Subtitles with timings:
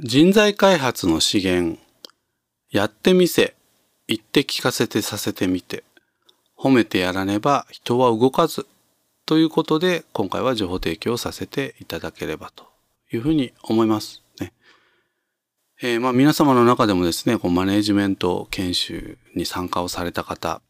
[0.00, 1.76] 人材開発の資源、
[2.70, 3.56] やってみせ、
[4.06, 5.82] 言って聞かせてさせてみて、
[6.56, 8.68] 褒めてやらねば人は動かず、
[9.26, 12.68] ということで今回は情報提供させていただければと
[13.12, 14.22] いうふうに思います。
[14.40, 14.52] ね
[15.82, 20.62] えー、まあ皆様の中でもですね、こうマネジメント研修に参加をされた方、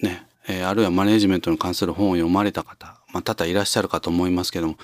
[0.00, 4.76] ね、えー、あるいはマネジメントに関する本を読まれた方、まあ多々いらっしゃるかと思いますけども、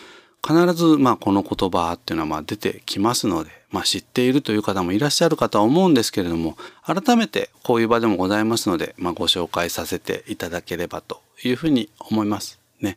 [0.46, 12.96] 必ずまあこの言葉っていうのはまあ出てきますので、まあ、知っているという方もいらっしゃるかとは思うんですけれども改めてこういう場でもございますので、まあ、ご紹介させていただければというふうに思いますね。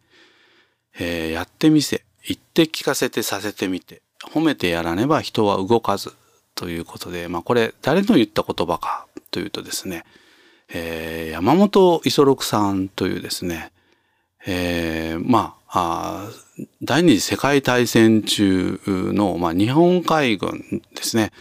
[1.00, 6.14] えー、やってみせ言って聞かせてさせてみて褒めてやらねば人は動かず
[6.54, 10.04] ということで、まあ、これ誰の言った言葉かというとですね、
[10.70, 13.72] えー、山本五十六さんというですね、
[14.46, 16.30] えー、まあ
[16.82, 21.32] 第二次世界大戦中の、まあ、日本海軍ですね、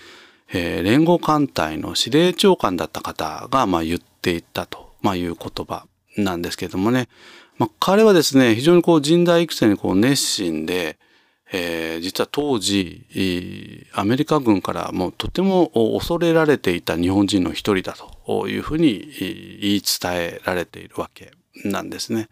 [0.52, 5.86] えー、連合艦隊の司令長官だった方が、まあ、言っていたと、まあ、いう言葉
[6.18, 7.08] なんですけれどもね、
[7.56, 10.98] まあ、彼はですね非常にこう人材育成にこう熱心で、
[11.50, 21.32] えー、実は当時アメリカ軍からもうとても恐れられていた日本人の一人だというふうに言い伝えられているわけ
[21.64, 22.28] なんですね。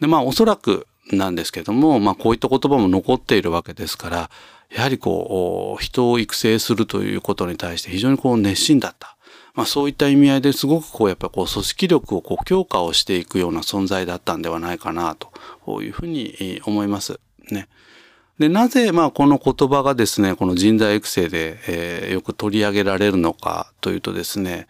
[0.00, 4.30] でまあおそらくなんですけども、まあ、こういった言葉も残っているわけですから
[4.74, 9.16] やはりこう人を育成するということに対して非常にこう熱心だった。
[9.52, 17.18] まあ、そういった意味合いですごくこうやっぱこう組織力をこう強化をしていくような存在だったんではないかなというふうに思います。
[17.50, 17.68] ね。
[18.38, 24.66] でなぜまあこの言葉がですねこの人材育成で、えー、よく取り上げられるのかというとですね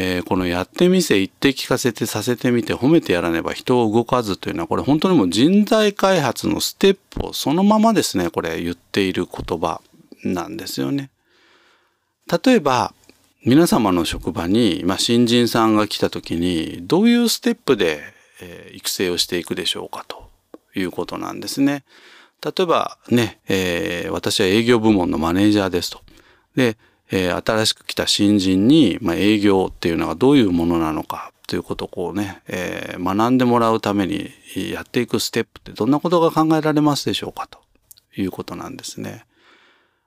[0.00, 9.80] えー、このやってみせ言って聞かせてさせてみて褒めてやらねば人を動かずというのはこれ本当にもう人材開発のステップをそのままですねこれ言っている言葉
[10.22, 11.10] なんですよね。
[12.44, 12.94] 例えば
[13.44, 18.00] 皆様の職場に、まあ、新人さんが来た時にどういうステップで、
[18.40, 20.30] えー、育成をしていくでしょうかと
[20.76, 21.82] いうことなんですね。
[22.44, 26.02] 例えばね、えー、私は営業部門のマネージャーですと。
[26.54, 26.76] で
[27.10, 34.30] えー、新しく来た新人に、まあ、営業っていうのがどういうものなのかということをこうね、えー、学んでもらうために
[34.72, 37.58] やっていくステップってどんなことが考えられますでしょうかと
[38.20, 39.24] いうことなんですね。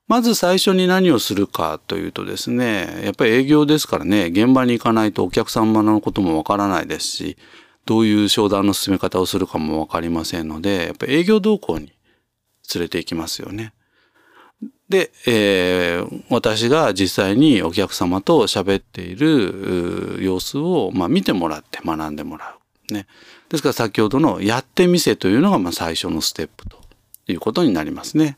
[0.07, 7.37] まず最初に何をするかというとですね、やっぱり営業ですからね、現場に行かないとお客様のこともわからないですし、
[7.85, 11.93] どういう商談の進め方をするかもわかりませんので、やっぱり営業動向に
[12.75, 13.73] 連れて行きますよね。
[14.89, 22.57] で、えー、私が実際にお客様と喋っている様子を、まあ、見てもらって学んでもら
[22.89, 22.93] う。
[22.93, 23.07] ね。
[23.49, 26.77] ですから先ほどのやってみせというのがまあ最初のステップと
[27.27, 28.37] いうことになりますね。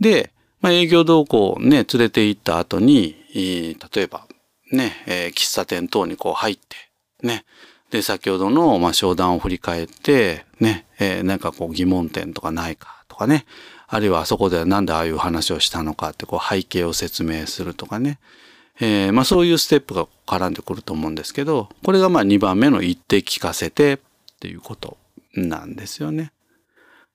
[0.00, 4.26] で、まあ、営業同行をね、連れて行った後に、例えば
[4.72, 6.76] ね、えー、喫茶店等にこう入って、
[7.22, 7.44] ね。
[7.90, 13.46] で、先ほどのまあ商談を振り返って、ね、えー、なんかこう疑問点とかないかとかね、
[13.88, 18.18] あるいはあそこでなんでああいう話をしたのかってこう背景を説明するとかね、
[18.80, 23.98] えー、まあそういうステップが絡んでくると思うんですけどこれがまあ2番目の言って聞かせてっ
[24.40, 24.98] ていうこと
[25.34, 26.32] なんですよね。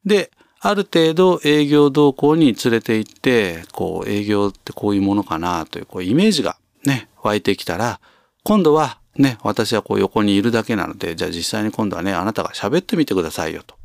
[0.04, 8.00] である程度営業動向に連れて行ってこう営業ってこういうものかなというこうイメージがね湧いてきたら
[8.44, 13.76] 今度はね私はこう横にいるだけなのでじゃあ実際に今度はねあなたが喋ってみてくださいよと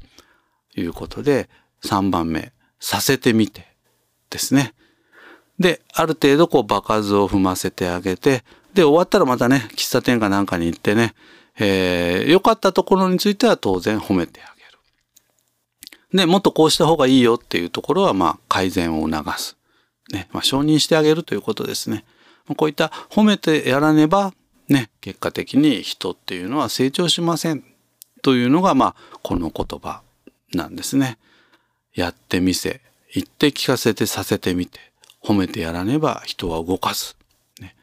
[0.81, 1.49] いうことで
[1.85, 3.67] 3番目させてみて
[4.31, 4.75] ですね。
[5.59, 8.45] で、ある程度こう場数を踏ませてあげて、
[8.75, 11.15] で、終わったらまたね、喫茶店かなんかに行ってね、
[11.59, 16.19] えー、良かったところについては当然褒めてあげる。
[16.19, 19.57] で、もっとこうした方がいいよっていうところは、まあ、改善を促す。
[20.13, 22.05] ね、まあ、承認してあげるということですね。
[22.57, 24.33] こういった褒めてやらねば、
[24.69, 27.65] ね、結果的に人っていうのは成長しません。
[28.23, 30.03] というのが、まあ、この言葉
[30.55, 31.19] なんですね。
[31.99, 32.81] やってみせ、
[33.13, 34.79] 言って聞かせてさせてみて、
[35.21, 37.17] 褒めてやらねば人は動かず。
[37.61, 37.75] ね、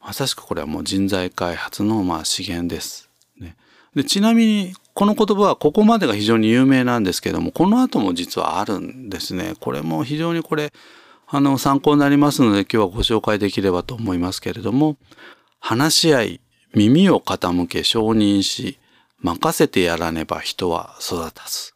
[0.00, 3.10] まさしくこれはもう人材開発のまあ資源です。
[3.38, 3.56] ね、
[3.94, 9.54] でちなみにこの言葉はここまでが非常に有名なんですけどもこの後も実はあるんですね。
[9.60, 10.72] これも非常にこれ
[11.26, 14.96] あの参考になりますので今日はご紹介できればと思いますけれども
[15.60, 16.40] 話し合い
[16.74, 18.78] 耳を傾け承認し
[19.20, 21.74] 任せてやらねば人は育たず。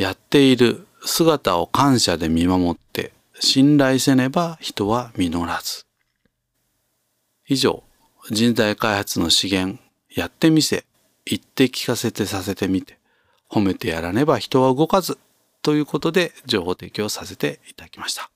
[0.00, 5.84] やっている姿を感謝で見守って信頼せねば人は実らず。
[7.46, 7.82] 以上、
[8.30, 10.86] 人材開発の資源、やってみせ、
[11.26, 12.98] 言って聞かせてさせてみて、
[13.50, 15.18] 褒めてやらねば人は動かず、
[15.60, 18.30] ということで情報提供させていただきました。